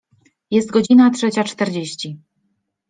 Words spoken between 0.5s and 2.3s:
Jest godzina trzecia czterdzieści.